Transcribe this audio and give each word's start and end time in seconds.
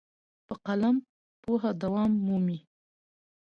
په 0.47 0.53
قلم 0.65 0.95
پوهه 1.41 1.71
دوام 1.81 2.11
مومي. 2.25 2.59